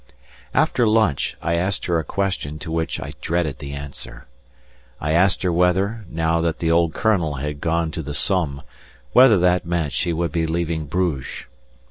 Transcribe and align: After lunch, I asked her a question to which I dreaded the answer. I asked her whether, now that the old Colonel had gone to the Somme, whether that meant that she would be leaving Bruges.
After 0.55 0.87
lunch, 0.87 1.37
I 1.43 1.53
asked 1.53 1.85
her 1.85 1.99
a 1.99 2.03
question 2.03 2.57
to 2.57 2.71
which 2.71 2.99
I 2.99 3.13
dreaded 3.21 3.59
the 3.59 3.73
answer. 3.73 4.25
I 4.99 5.11
asked 5.11 5.43
her 5.43 5.53
whether, 5.53 6.05
now 6.09 6.41
that 6.41 6.57
the 6.57 6.71
old 6.71 6.95
Colonel 6.95 7.35
had 7.35 7.61
gone 7.61 7.91
to 7.91 8.01
the 8.01 8.15
Somme, 8.15 8.63
whether 9.13 9.37
that 9.37 9.63
meant 9.63 9.83
that 9.85 9.93
she 9.93 10.11
would 10.11 10.31
be 10.31 10.47
leaving 10.47 10.87
Bruges. 10.87 11.45